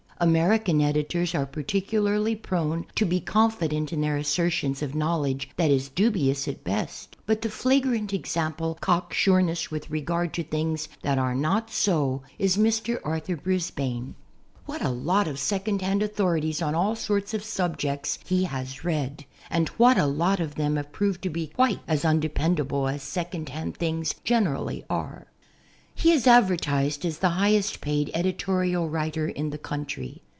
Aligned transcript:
American 0.23 0.81
editors 0.81 1.33
are 1.33 1.47
particularly 1.47 2.35
prone 2.35 2.85
to 2.93 3.05
be 3.05 3.19
confi 3.19 3.67
dent 3.69 3.91
in 3.91 4.01
their 4.01 4.17
assertions 4.17 4.83
of 4.83 4.93
knowledge 4.93 5.49
that 5.57 5.71
is 5.71 5.89
dubious 5.89 6.47
at 6.47 6.63
best, 6.63 7.17
but 7.25 7.41
the 7.41 7.49
flagrant 7.49 8.13
example 8.13 8.73
of 8.73 8.81
cock 8.81 9.13
sureness 9.15 9.71
with 9.71 9.89
regard 9.89 10.31
to 10.31 10.43
things 10.43 10.87
that 11.01 11.17
are 11.17 11.33
not 11.33 11.71
so 11.71 12.21
is 12.37 12.55
Mr. 12.55 12.99
Arthur 13.03 13.35
Brisbane. 13.35 14.13
What 14.67 14.83
a 14.83 14.89
lot 14.89 15.27
of 15.27 15.39
second 15.39 15.81
hand 15.81 16.03
authorities 16.03 16.61
on 16.61 16.75
all 16.75 16.95
sorts 16.95 17.33
of 17.33 17.43
subjects 17.43 18.19
he 18.23 18.43
has 18.43 18.83
read 18.85 19.25
and 19.49 19.69
what 19.69 19.97
a 19.97 20.05
lot 20.05 20.39
of 20.39 20.53
them 20.53 20.75
have 20.75 20.91
proved 20.91 21.23
to 21.23 21.31
be 21.31 21.47
quite 21.47 21.79
as 21.87 22.05
undependable 22.05 22.87
as 22.87 23.01
second 23.01 23.49
hand 23.49 23.75
things 23.75 24.13
generally 24.23 24.85
are. 24.87 25.25
He 25.93 26.13
is 26.13 26.25
advertised 26.25 27.05
as 27.05 27.19
the 27.19 27.29
highest 27.29 27.79
paid 27.79 28.09
editorial 28.15 28.89
writer 28.89 29.27
in 29.27 29.51
the 29.51 29.59
country. 29.59 30.23